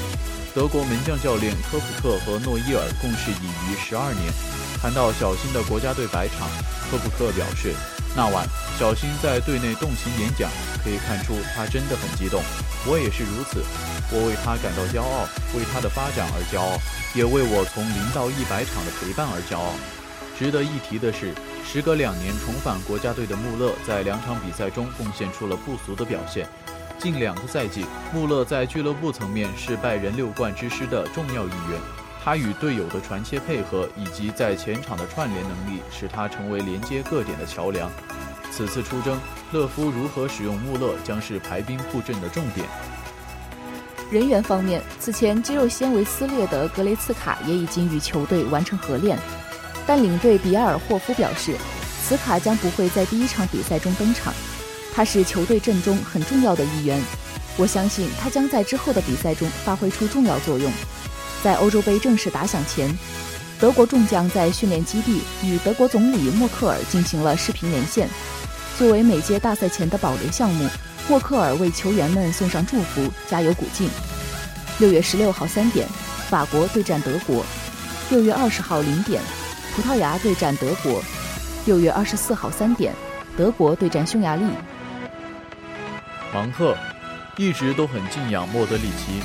[0.55, 4.33] 德国门将教练科普克和诺伊尔共事已逾十二年。
[4.81, 6.47] 谈到小新的国家队百场，
[6.88, 7.75] 科普克表示，
[8.14, 8.47] 那晚
[8.79, 10.49] 小新在队内动情演讲，
[10.85, 12.40] 可以看出他真的很激动。
[12.87, 13.59] 我也是如此，
[14.14, 15.27] 我为他感到骄傲，
[15.59, 16.79] 为他的发展而骄傲，
[17.12, 19.75] 也为我从零到一百场的陪伴而骄傲。
[20.37, 21.33] 值得一提的是，
[21.64, 26.49] 时隔两年重返国家队的穆勒，在两场比赛中贡献出了不俗的表现。
[26.99, 31.81] 近两个赛季，穆勒在俱乐部层面是拜仁六冠之师的重要一员。
[32.25, 37.90] 他与队友的传切配合，以及在前场的串联能力，使他成为连接各点的桥梁。
[38.51, 39.20] 此次出征，
[39.53, 42.66] 勒夫如何使用穆勒，将是排兵布阵的重点。
[44.11, 49.18] 人员方面，此前肌肉纤维撕裂的格雷茨卡也已经与球队完成合练。
[49.87, 51.55] 但领队比埃尔霍夫表示，
[52.03, 54.33] 此卡将不会在第一场比赛中登场。
[54.94, 57.03] 他是球队阵中很重要的一员，
[57.57, 60.73] 我相信他将在之后的比赛中发挥出重要作用。
[61.42, 62.97] 在欧洲杯正式打响前，
[63.59, 68.09] 德国众将在训练基地与德国总理默克尔进行了视频连线。
[68.79, 70.68] 作为每届大赛前的保留项目，
[71.09, 73.88] 默克尔为球员们送上祝福，加油鼓劲。
[74.79, 75.87] 六月十六号三点，
[76.31, 77.44] 法国对战德国；
[78.11, 79.20] 六月二十号零点。
[79.75, 81.03] 葡萄牙对战德国，
[81.67, 82.95] 六月二十四号三点，
[83.37, 84.45] 德国对战匈牙利。
[86.33, 86.77] 芒特
[87.37, 89.21] 一直都很敬仰莫德里奇，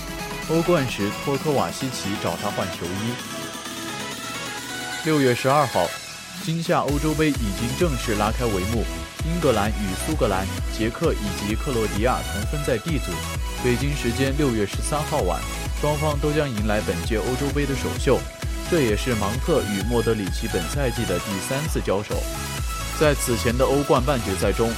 [0.49, 3.13] 欧冠时托科瓦西奇找他换球衣。
[5.05, 5.85] 六月十二号，
[6.43, 8.83] 今夏欧洲杯已经正式拉开帷幕，
[9.27, 13.11] 英格兰与苏格兰、捷克以及克罗地亚同分在 D 组。
[13.63, 15.39] 北京时间六月十三号晚，
[15.79, 18.19] 双方都将迎来本届欧洲杯的首秀。
[18.69, 22.15] 这也是芒特与莫德里奇本赛季的第三次交手。
[22.99, 24.71] 在此前的欧冠半决赛中，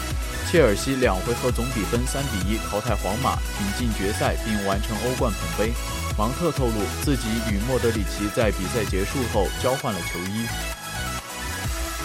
[0.49, 5.73] 切尔西两回合总比分三比一淘汰皇马，挺进决赛并完成欧冠捧杯。
[6.17, 6.73] 芒特透露
[7.03, 10.45] 自己与莫德里奇在比赛结束后交换了球衣。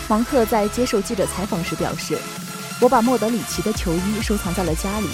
[0.09, 2.19] 芒特在接受记者采访时表示
[2.83, 5.09] ：“我把莫德里奇的球衣收藏在了家里，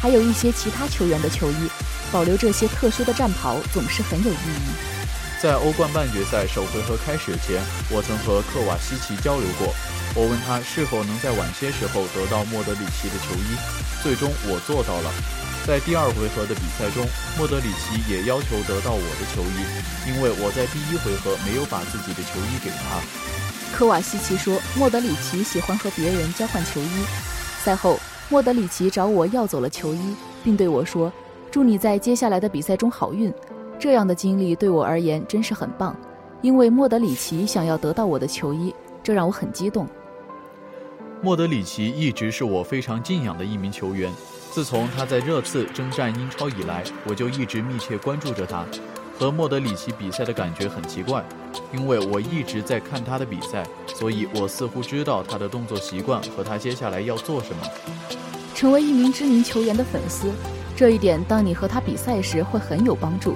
[0.00, 1.68] 还有一些其他球员的球衣。
[2.12, 5.01] 保留这些特殊的战袍总是很有意义。”
[5.42, 9.74] 在欧冠半决赛首回合开始前，我曾和克瓦西奇交流过。
[10.14, 13.58] 我问他是否能在晚些时候得到莫德里奇的球衣，
[14.04, 15.10] 最终我做到了。
[15.66, 17.04] 在第二回合的比赛中，
[17.36, 19.66] 莫德里奇也要求得到我的球衣，
[20.06, 23.02] 因为我在第一回合没有把自己的球衣给他。
[23.76, 27.04] 科瓦西奇说，莫德里奇喜欢和别人交换球衣。
[27.64, 31.12] 赛后，莫德里奇找我要走了球衣，并对我说
[31.50, 33.34] ：“祝你在接下来的比赛中好运。”
[33.82, 35.96] 这样的经历对我而言真是很棒，
[36.40, 39.88] 因为莫德里奇想要得到我的球衣，这让我很激动。
[41.20, 44.08] 莫德里奇一直是我非常敬仰的一名球员，
[44.52, 48.64] 自从他在热刺征战英超以来，我就一直密切关注着他。
[49.18, 51.24] 和莫德里奇比赛的感觉很奇怪，
[51.72, 57.66] 因为我一直在看他的比赛，所以我似乎知道他的动作习惯和他接下来要做什么。
[58.54, 60.30] 成为一名知名球员的粉丝，
[60.76, 63.34] 这一点当你和他比赛时会很有帮助。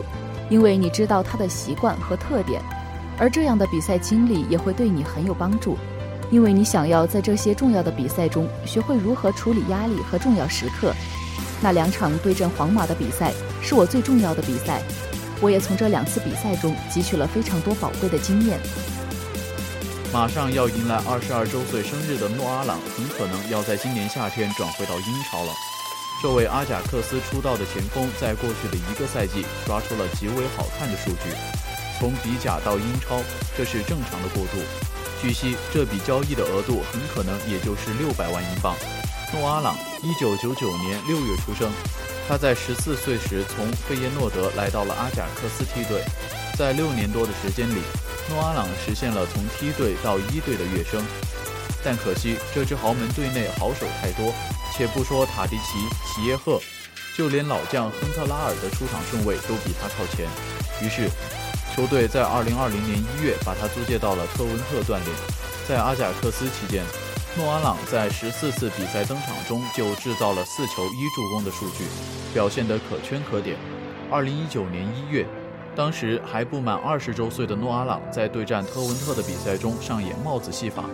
[0.48, 2.62] 因为你知道他的习惯和特点，
[3.18, 5.76] 而这样的比赛经历也会对你很有帮助，
[6.30, 10.92] 因为你想要在这些重要的比赛中学会如何处理压力和重要时刻。
[11.60, 13.32] 那两场对阵皇马的比赛
[13.62, 14.82] 是我最重要的比赛，
[15.40, 18.60] 我也从这两次比赛中汲取了非常多宝贵的经验。
[20.12, 25.52] 马上要迎来二十二周岁生日的诺阿朗，很可能要在今年夏天转回到英超了。
[26.22, 31.30] 这位阿贾克斯出道的前锋，在过去的一个赛季刷出了极为好看的数据。
[31.98, 33.20] 从比甲到英超，
[33.56, 34.58] 这是正常的过渡。
[35.20, 38.74] 据悉，这笔交易的额度很可能也就是六百万英镑。
[39.32, 41.70] 诺阿朗，一九九九年六月出生，
[42.26, 46.02] 他在十四岁时从费耶诺德来到了阿贾克斯梯队，
[46.56, 47.80] 在六年多的时间里，
[48.30, 51.04] 诺阿朗实现了从梯队到一队的跃升。
[51.86, 54.34] 但可惜，这支豪门队内好手太多。
[54.74, 56.60] 且不说塔迪奇、齐耶赫，
[57.16, 60.26] 就连老将亨特拉尔的出场顺位都比他靠前。
[60.82, 61.08] 于是，
[61.76, 65.06] 球队在2020年1月把他租借到了特温特锻炼。
[65.68, 66.84] 在阿贾克斯期间，
[67.38, 71.84] 诺阿朗在14次比赛登场中就制造了4球1助攻的数据，
[72.34, 73.56] 表现得可圈可点。
[74.10, 75.26] 2019年1月，
[75.76, 80.84] 当时还不满20周岁的诺阿朗在对战特温特的比赛中上演帽子戏法，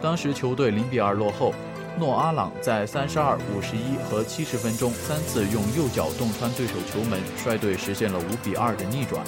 [0.00, 1.52] 当时球队0比2落后。
[1.98, 9.20] 诺阿朗在三十二、五十一和七十分钟三次用右脚洞穿对手球门，率队实现了五比二的逆转。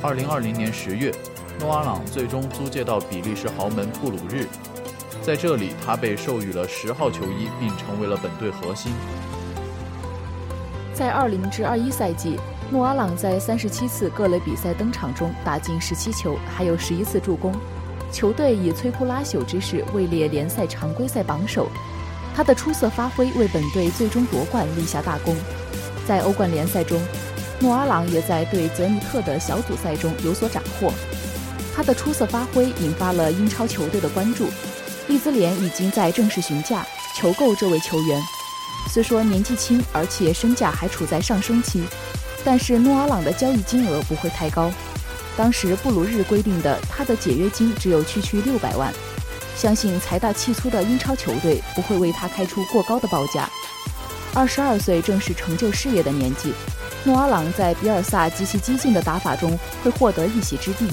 [0.00, 1.12] 二零二零年十月，
[1.60, 4.46] 诺阿朗最终租借到比利时豪门布鲁日，
[5.20, 8.90] 在这里他被授予了十号球衣，并成为了本队核心。
[10.94, 12.40] 在二零至二一赛季，
[12.70, 17.52] 诺阿朗在三十七次各类比赛登场中打进十七球，还有十一次助攻。
[18.14, 21.68] 球队以摧枯拉朽之势位列联赛常规赛榜首。
[22.32, 25.36] 他的出色发挥为本队最终夺冠立下大功。
[26.06, 27.00] 在欧冠联赛中，
[27.58, 30.92] 诺阿朗也在对泽尼特的小组赛中有所斩获。
[31.74, 34.46] 他的出色发挥引发了英超球队的关注，
[35.08, 38.20] 利兹联已经在正式询价求购这位球员。
[38.92, 41.82] 虽说年纪轻，而且身价还处在上升期，
[42.44, 44.70] 但是诺阿朗的交易金额不会太高。
[45.36, 48.92] 当时布鲁日规定的他的解约金只有区区六百万，
[49.56, 53.48] 相信财大气粗的英超球队不会为他开出过高的报价。
[54.32, 56.52] 二十二岁正是成就事业的年纪，
[57.04, 60.88] 诺阿朗在比尔萨极其激进的打法中会获得一席之地。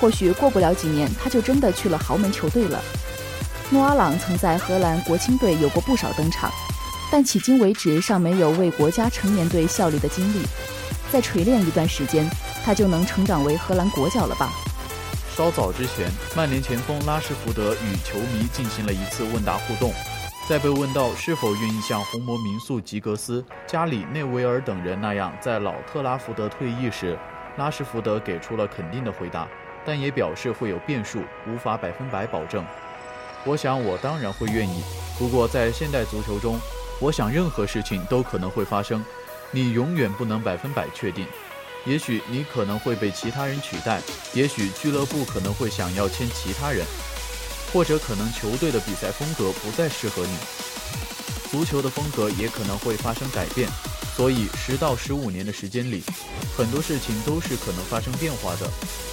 [0.00, 2.82] 或许过不了几年，他就真的去了豪门球队了。
[3.70, 6.50] 诺阿朗曾在荷兰国青队有过不少登场。
[7.12, 10.42] 但迄今为止尚没有为国家成年队效力的经历，
[11.12, 12.28] 再锤炼一段时间，
[12.64, 14.50] 他就能成长为荷兰国脚了吧？
[15.36, 19.92] 稍早之前，曼联前锋拉什福德与球迷进行了一次问答互动，
[20.48, 27.18] 在被问到是否愿意像红魔名宿吉格斯、加里内维尔等人那样在老特拉福德退役时，
[27.58, 29.46] 拉什福德给出了肯定的回答，
[29.84, 32.64] 但也表示会有变数，无法百分百保证。
[33.44, 34.82] 我想，我当然会愿意，
[35.18, 36.58] 不过在现代足球中。
[37.00, 39.04] 我想，任何事情都可能会发生，
[39.50, 41.26] 你永远不能百分百确定。
[41.86, 44.00] 也许你可能会被其他人取代，
[44.32, 46.86] 也许俱乐部可能会想要签其他人，
[47.72, 50.36] 或者可能球队的比赛风格不再适合你。
[51.50, 53.68] 足球的风格也可能会发生改变，
[54.16, 56.02] 所以十到十五年的时间里，
[56.56, 58.68] 很多事情都是可能发生变化的。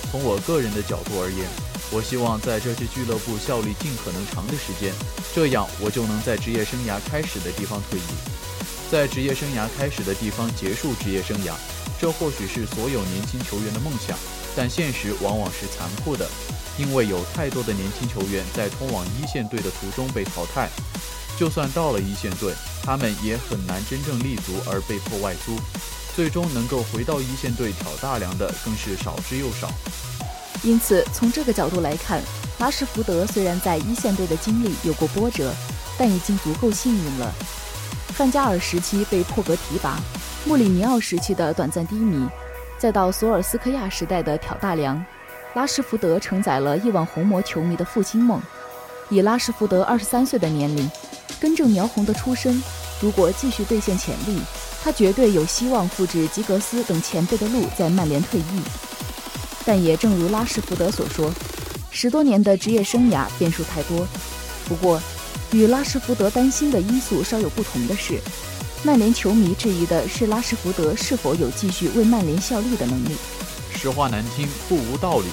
[0.09, 1.47] 从我个人的角度而言。
[1.93, 4.93] 我希望在这支俱乐部效力尽可能长的时间，
[5.35, 8.03] 这样我就能在职业生涯开始的地方退役，
[8.89, 11.51] 在职业生涯开始的地方结束职业生涯。
[12.01, 14.17] 这或许是所有年轻球员的梦想，
[14.55, 16.27] 但现实往往是残酷的，
[16.75, 20.67] 因为有太多的年轻球员在通往一线队的途中被淘汰，
[21.37, 25.59] 就算到了一线队，他们也很难真正立足而被迫外租，
[26.15, 29.69] 最终能够回到一线队挑大梁的更是少之又少。
[30.63, 32.19] 因此，从这个角度来看，
[32.57, 35.53] 拉什福德虽然在一线队的经历有过波折，
[35.99, 37.31] 但已经足够幸运了。
[38.15, 40.01] 范加尔时期被破格提拔，
[40.43, 42.27] 穆里尼奥时期的短暂低迷，
[42.79, 45.03] 再到索尔斯克亚时代的挑大梁，
[45.53, 48.41] 拉什福德承载了亿万红魔球迷的复兴梦。
[49.09, 50.89] 以拉什福德二十三岁的年龄，
[51.39, 52.61] 根正苗红的出身，
[52.99, 54.41] 如果继续兑现潜力，
[54.83, 58.61] 他绝对有希望复制吉格斯等前辈的路，在曼联退役。
[59.63, 61.31] 但也正如拉什福德所说，
[61.91, 64.07] 十多年的职业生涯变数太多。
[64.67, 64.99] 不过，
[65.51, 68.19] 与拉什福德担心的因素稍有不同的是，
[68.83, 73.15] 曼联球迷质疑的是拉什福德是否有继续为曼联效力的能力。
[73.75, 75.27] 实话难听，不无道理。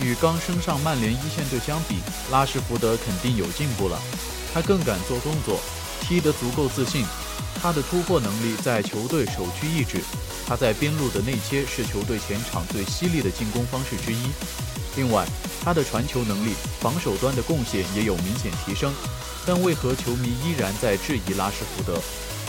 [0.00, 1.96] 与刚升上曼联一线队相比，
[2.30, 4.00] 拉什福德肯定有进步了。
[4.54, 5.58] 他更敢做动作，
[6.00, 7.04] 踢得足够自信。
[7.60, 10.00] 他的突破能力在球队首屈一指。
[10.46, 14.30] 他在边路的内切是球队前场最犀利的进攻方式之一。
[14.94, 15.26] 另外，
[15.64, 18.92] 他的传球能力、防守端的贡献也有明显提升。
[19.44, 22.00] 但为何球迷依然在质疑拉什福德？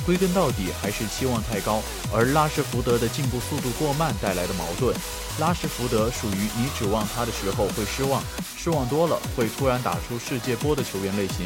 [0.06, 1.82] 归根到底还是期望太高，
[2.14, 4.96] 而拉什福德的进步速度过慢带来的矛盾。
[5.40, 8.22] 拉什福德属于你指望他的时候会失望，
[8.58, 11.46] 失望多了会突然打出世界波的球员类型。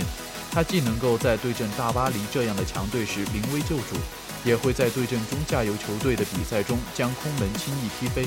[0.52, 3.96] 他既能够在对阵大巴黎这样的强队时临危救主。
[4.46, 8.22] 也会在对阵中下游球队的比赛中将空门轻易踢飞，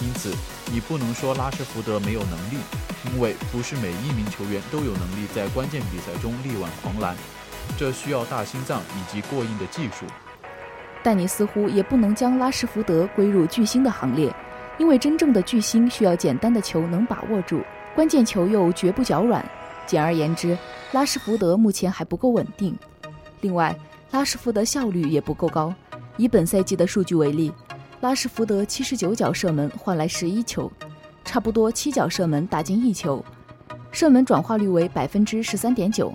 [0.00, 0.34] 因此
[0.72, 2.56] 你不能说拉什福德没有能力，
[3.04, 7.14] 因为不是每一名球员都有能力在关键比赛中力挽狂澜，
[7.78, 10.04] 这需要大心脏以及过硬的技术。
[11.02, 14.34] 但你似乎也不能将拉什福德归入巨星的行列，
[14.78, 17.62] 因为真正的巨星需要简单的球能把握住，
[17.94, 19.44] 关键球又绝不脚软。
[19.86, 20.56] 简而言之，
[20.92, 22.78] 拉什福德目前还不够稳定。
[23.40, 23.74] 另外。
[24.12, 25.72] 拉什福德效率也不够高。
[26.16, 27.52] 以本赛季的数据为例，
[28.00, 30.68] 拉什福德七十九脚射门换来十一球，
[31.24, 33.24] 差不多七脚射门打进一球，
[33.92, 36.12] 射门转化率为百分之十三点九，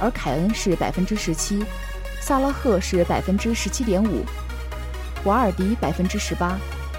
[0.00, 1.64] 而凯恩是百分之十七，
[2.20, 4.24] 萨拉赫是百分之十七点五，
[5.24, 6.58] 瓦尔迪百分之十八，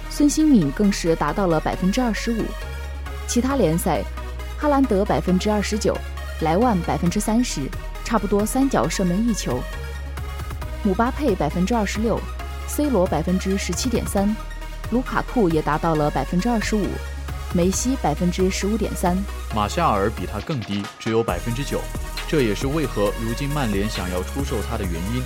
[0.10, 2.44] 孙兴敏更是达到了百分之二十五。
[3.28, 4.02] 其他联赛，
[4.58, 5.98] 哈兰德百分之二十九，
[6.42, 7.62] 莱万百分之三十，
[8.04, 9.60] 差不多三脚射门一球。
[10.84, 12.20] 姆巴佩百分之二十六
[12.68, 14.36] ，C 罗百分之十七点三，
[14.92, 16.86] 卢卡库也达到了百分之二十五。
[17.54, 19.18] 梅西百分之十五点三，
[19.56, 21.80] 马夏尔比他更低，只有百分之九。
[22.28, 25.22] 这也是为何如今曼联想要出售他的原因。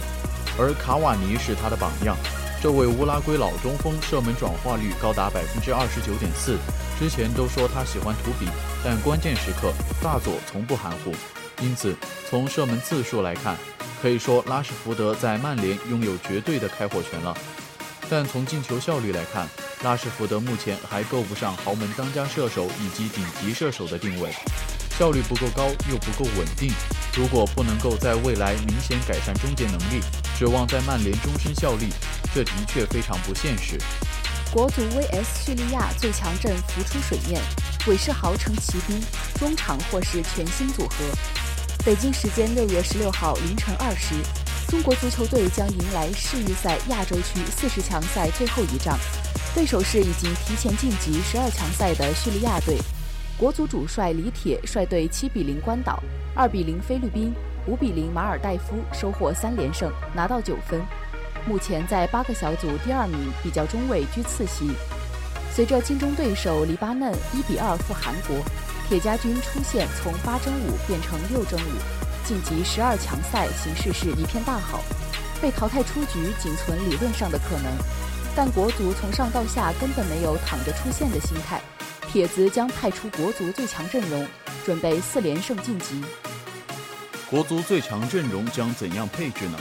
[0.57, 2.17] 而卡瓦尼是他的榜样，
[2.61, 6.57] 这位乌拉圭老中锋射门转化率高达百分之二十九点四。
[6.99, 8.45] 之前都说他喜欢图比，
[8.83, 9.71] 但关键时刻
[10.03, 11.15] 大佐从不含糊。
[11.61, 11.95] 因此，
[12.29, 13.55] 从射门次数来看，
[14.01, 17.35] 可以说拉什福德在曼联拥有绝对的开火权了。
[18.09, 19.47] 但从进球效率来看，
[19.83, 24.33] 拉什福德目前还够不上豪门当家射手以及顶级射手的定位，
[24.99, 26.73] 效率不够高又不够稳定。
[27.15, 30.01] 如果不能够在未来明显改善终结能力，
[30.37, 31.87] 指望在曼联终身效力，
[32.35, 33.77] 这的确非常不现实。
[34.51, 37.41] 国足 VS 叙利亚最强阵浮出水面，
[37.87, 39.01] 韦世豪成骑兵，
[39.39, 40.95] 中场或是全新组合。
[41.85, 44.15] 北京时间六月十六号凌晨二时。
[44.67, 48.99] 中国足球队将迎来世预赛亚洲区四十强赛最后一仗，
[49.55, 52.77] 对手是已经提前晋级十二强赛的叙利亚队。
[53.39, 56.03] 国足主帅李铁率队七比零关岛，
[56.35, 57.33] 二比零菲律宾，
[57.67, 60.81] 五比零马尔代夫，收获三连胜，拿到九分。
[61.47, 64.71] 目前在八个小组第二名，比较中位，居次席。
[65.53, 68.35] 随着竞争对手黎巴嫩一比二负韩国，
[68.89, 72.25] 铁家军出线从八争五变成六争五。
[72.25, 74.81] 晋级十二强赛形势是一片大好，
[75.41, 77.71] 被淘汰出局仅存理论上的可能，
[78.35, 81.61] 但国足从上到下根本没有躺着出线的心态，
[82.11, 84.25] 铁子将派出国足最强阵容，
[84.65, 86.03] 准备四连胜晋级。
[87.29, 89.59] 国足最强阵容将怎样配置呢？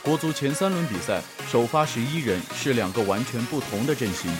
[0.00, 1.20] 国足前三轮比赛
[1.50, 4.30] 首发十一人是两个完全不同的阵型，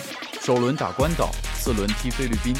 [0.41, 2.53] 首轮打关岛，四轮踢菲律宾。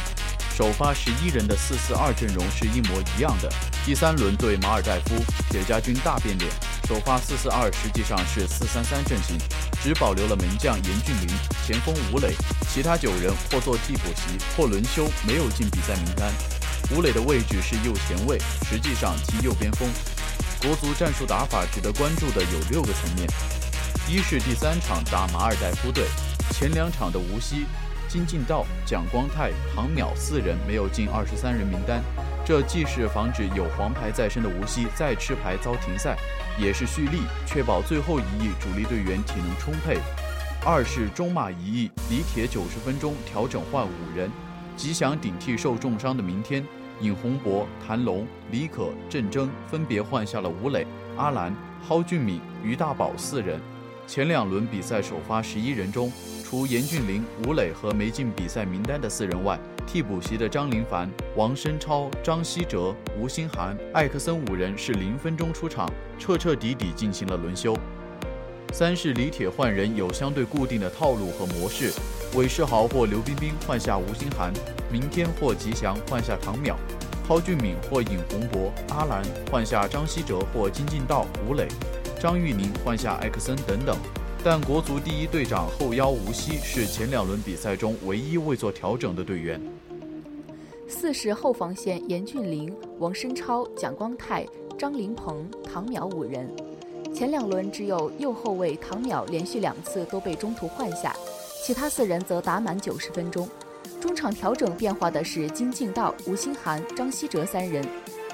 [0.61, 3.51] 首发十一人的四四二阵容是一模一样的。
[3.83, 5.15] 第三轮对马尔代夫，
[5.49, 6.51] 铁家军大变脸，
[6.87, 9.39] 首发四四二实际上是四三三阵型，
[9.81, 11.27] 只保留了门将严俊凌、
[11.65, 12.35] 前锋吴磊，
[12.69, 16.31] 其他九人或做替补席或轮休，没有进比赛名单。
[16.95, 18.37] 吴磊的位置是右前卫，
[18.69, 19.89] 实际上踢右边锋。
[20.61, 23.27] 国足战术打法值得关注的有六个层面：
[24.07, 26.05] 一是第三场打马尔代夫队，
[26.51, 27.65] 前两场的无锡。
[28.11, 32.03] 金敬道、蒋光太、唐淼四人没有进二十三人名单，
[32.43, 36.17] 这既是防止有黄牌在身的无锡再吃牌遭停赛，
[36.59, 39.97] 也是蓄力确保最后一役主力队员体能充沛。
[40.65, 44.29] 二是中马一役，李铁九十分钟调整换五人，
[44.75, 46.65] 吉祥顶替受重伤的明天，
[46.99, 50.85] 尹洪博、谭龙、李可、郑铮分别换下了吴磊、
[51.15, 51.55] 阿兰、
[51.87, 53.57] 蒿俊闵、于大宝四人。
[54.11, 56.11] 前两轮比赛首发十一人中。
[56.43, 59.57] 除严俊凌、吴磊和没进比赛名单的四人外，
[59.87, 61.07] 替补席的张琳芃、
[61.37, 65.89] 王申超、张稀哲、吴兴涵、艾克森五人是零分钟出场，
[66.19, 67.73] 彻彻底底进行了轮休。
[68.73, 71.93] 三是李铁换人有相对固定的套路和模式，
[72.35, 74.51] 韦世豪或刘彬彬换下吴兴涵，
[74.91, 76.75] 明天或吉祥换下唐淼，
[77.25, 81.65] 蒿俊闵或尹洪博、阿兰换下张稀哲或金敬道、吴磊，
[82.21, 83.97] 张玉宁换下艾克森等等。
[84.43, 89.59] 但国足第一队长后腰吴曦是前两轮比赛中唯一未做调整的队员。
[90.87, 94.45] 四是后防线严俊凌、王申超、蒋光太、
[94.77, 96.47] 张琳鹏、唐淼五人，
[97.11, 101.15] 前两轮只有右后卫唐淼连续两次都被中途换下，
[101.63, 103.49] 其他四人则打满九十分钟。
[103.99, 107.83] 中场调整变化的是金敬道、吴兴涵、张稀哲三人，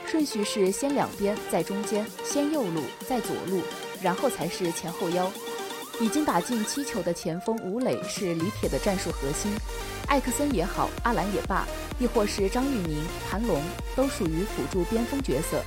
[0.10, 3.62] 顺序是先两边再中间，先右路再左路，
[4.02, 5.30] 然后才是前后腰。
[6.00, 9.52] 已经打进七球的前锋吴磊是李铁的战术核心，
[10.08, 11.68] 艾克森也好，阿兰也罢，
[12.00, 13.62] 亦或是张玉宁、谭龙，
[13.96, 15.62] 都属于辅助边锋角色，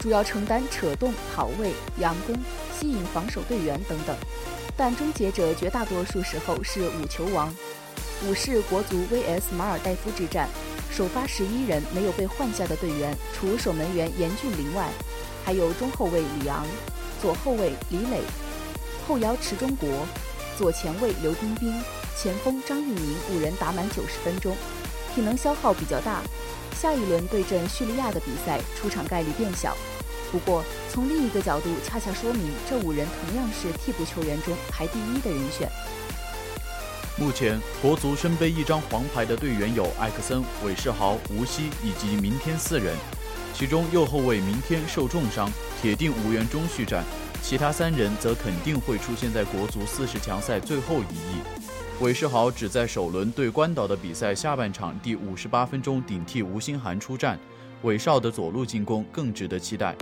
[0.00, 2.34] 主要承担扯动、跑位、佯攻、
[2.78, 4.16] 吸引防守队员等等。
[4.76, 7.54] 但终结者绝大多数时候是五球王。
[8.26, 10.48] 五是国足 VS 马尔代夫之战，
[10.90, 14.88] 首发十一人没有被换下的队员，除守门员严俊凌外，
[15.44, 16.66] 还有中后卫李昂、
[17.20, 18.22] 左后卫李磊。
[19.06, 19.88] 后腰池中国，
[20.56, 21.74] 左前卫刘彬彬，
[22.16, 24.56] 前锋张玉宁五人打满九十分钟，
[25.14, 26.22] 体能消耗比较大。
[26.80, 29.76] 下一轮对阵叙利亚的比赛出场概率变小。
[30.30, 35.68] 不过从另一个角度，恰恰说明这五人同样是替补球员中排第一的人选。
[37.16, 42.92] 目前国足身背一张黄牌的队员有艾克森、韦世豪、吴曦以及明天四人，
[43.52, 45.48] 其中右后卫明天受重伤，
[45.80, 47.04] 铁定无缘中续战。
[47.40, 51.40] 其他三人则肯定会出现在国足四十强赛最后一役。
[52.00, 57.38] 韦世豪只在首轮对关岛的比赛下半场第五十八分钟顶替吴兴涵出战，
[57.82, 59.94] 韦少的左路进攻更值得期待。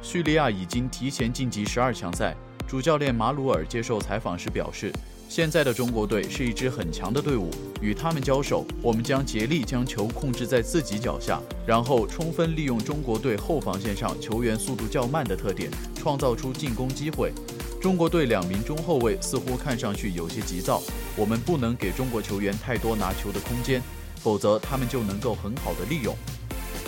[0.00, 2.34] 叙利亚已经提前晋级十二强赛，
[2.66, 4.90] 主教练马鲁尔接受采访时表示，
[5.34, 7.48] 现在的中国队是一支很强的队伍，
[7.80, 17.32] 与他们交手，我们将竭力将球控制在自己脚下，然后充分利用中国队后防线上球员速度较慢的特点，创造出进攻机会。
[17.80, 20.82] 中国队两名中后卫似乎看上去有些急躁，
[21.16, 23.82] 我们不能给中国球员太多拿球的空间，
[24.16, 26.14] 否则他们就能够很好的利用。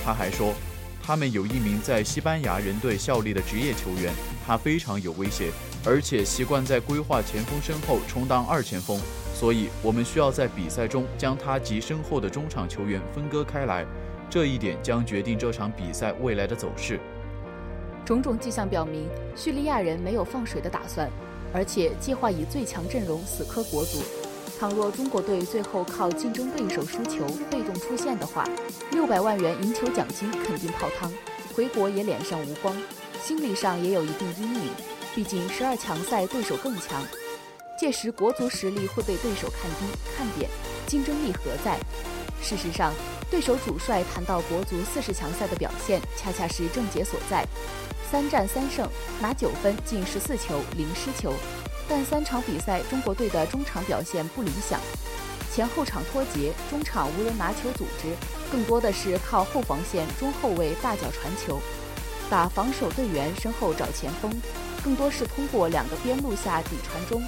[0.04, 0.52] 他还说，
[1.06, 4.10] 他们有一名在西班牙人队效力的职业球员，
[4.46, 5.50] 他非常有威胁。
[5.84, 8.98] 而且习惯在规划前锋身后充当二前锋，
[9.34, 13.84] 所以我们需要在比赛中将他及身后的中场球员分割开来，
[14.30, 16.98] 这一点将决定这场比赛未来的走势。
[18.02, 21.10] 种种迹象表明，叙利亚人没有放水的打算，
[21.52, 24.02] 而且计划以最强阵容死磕国足。
[24.64, 28.48] 倘若中国队最后靠竞争对手输球被动出线的话，
[28.92, 31.12] 六百万元赢球奖金肯定泡汤，
[31.54, 32.74] 回国也脸上无光，
[33.22, 34.70] 心理上也有一定阴影。
[35.14, 37.06] 毕竟十二强赛对手更强，
[37.78, 39.84] 届时国足实力会被对手看低
[40.16, 40.48] 看扁，
[40.86, 41.78] 竞争力何在？
[42.42, 42.90] 事实上，
[43.30, 47.46] 对手主帅谈到国足四十强赛的表现，恰恰是症结所在：
[48.10, 48.88] 三战三胜，
[49.20, 51.34] 拿九分，进十四球，零失球。
[51.88, 54.80] 但三场比赛，中国队的中场表现不理想，
[55.52, 58.14] 前后场脱节，中场无人拿球组织，
[58.50, 61.60] 更多的是靠后防线中后卫大脚传球，
[62.30, 64.30] 打防守队员身后找前锋。
[64.82, 67.22] 更多是通过两个边路下底传中。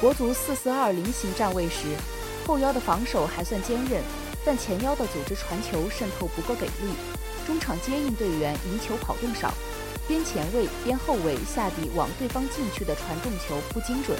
[0.00, 1.96] 国足四四二菱形站位时，
[2.44, 4.02] 后腰的防守还算坚韧，
[4.44, 6.94] 但前腰的组织传球渗透不够给力，
[7.46, 9.54] 中场接应队员赢球跑动少，
[10.08, 14.18] 边前卫、边后卫下底往对方禁区的传动球不精准。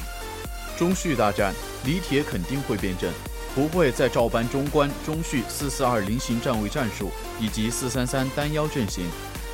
[0.78, 1.55] 中续大战，
[1.85, 3.12] 李铁肯定会变阵，
[3.55, 7.11] 不会再照搬中冠中续四四二菱形站位战术
[7.41, 9.07] 以及四三三单腰阵型。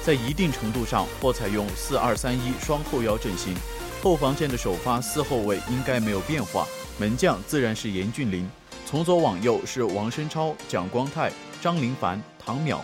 [0.05, 3.55] 在一定程度上，或采用四二三一双后腰阵型，
[4.03, 6.67] 后防线的首发四后卫应该没有变化，
[6.99, 8.49] 门将自然是严俊凌，
[8.87, 12.79] 从左往右是王申超、蒋光太、张林凡、唐淼。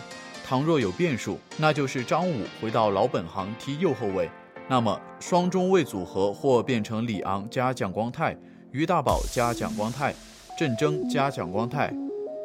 [0.47, 4.29] 倘若有变数，那就是张武回到老本行踢右后卫，
[4.67, 8.37] 那么双中卫组合或变成李昂加蒋光太、
[8.71, 10.13] 于大宝加蒋光太、
[10.55, 11.91] 郑铮加蒋光太，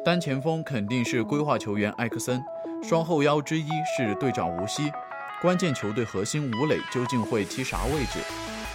[0.03, 2.41] 单前锋肯定是规划球员艾克森。
[2.81, 4.91] 双后腰之一是队长吴曦，
[5.39, 8.17] 关键球队核心吴磊究竟会踢啥位置？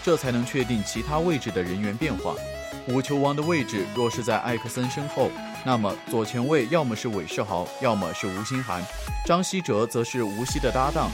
[0.04, 2.36] 这才能确定其他位置的人员变化。
[2.86, 5.28] 五球王的位置若是在艾克森身后，
[5.66, 8.80] 那么左前卫要么是韦世豪，要么是吴兴涵，
[9.26, 11.10] 张稀哲则是吴曦的搭档。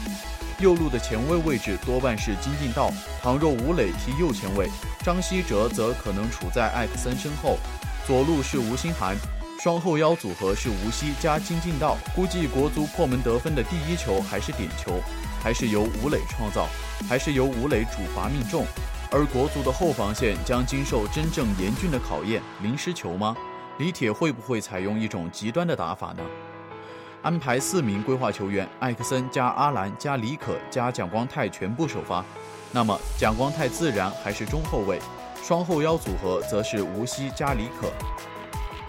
[0.59, 4.69] 右路的前卫位置多半是金敬道，倘若吴磊踢右前卫，
[5.03, 7.57] 张稀哲则可能处在艾克森身后。
[8.05, 9.17] 左路是吴兴涵。
[9.59, 15.01] 双后腰组合是吴曦加金敬道，估计国足破门得分的第一球还是点球，
[15.41, 16.67] 还是由吴磊创造，
[17.09, 18.67] 还是由吴磊主罚命中。
[19.09, 23.35] 而国足的后防线将经受真正严峻的考验，零失球吗？
[23.79, 26.23] 李铁会不会采用一种极端的打法呢？
[27.23, 32.23] 安排四名规划球员，艾克森加阿兰加李可加蒋光太全部首发，
[32.71, 34.99] 那么蒋光太自然还是中后卫，
[35.41, 37.91] 双后腰组合则是吴曦加李可。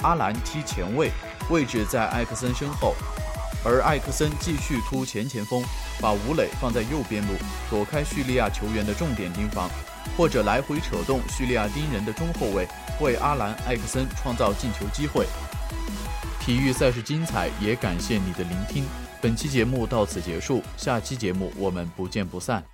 [0.03, 1.11] 阿兰踢前卫，
[1.49, 2.95] 位置在艾克森身后，
[3.65, 5.65] 而艾克森继续突前前锋，
[5.99, 7.33] 把吴磊放在右边路，
[7.71, 9.71] 躲开叙利亚球员的重点盯防，
[10.17, 12.67] 或者来回扯动叙利亚丁人的中后卫，
[13.01, 15.27] 为阿兰、艾克森创造进球机会。
[16.41, 18.85] 体育赛事精彩，也感谢你的聆听。
[19.21, 22.74] 本期节目到此结束，下期节目我们不见不散。